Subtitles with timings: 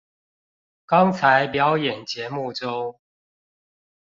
[0.87, 2.99] 剛才表演節目中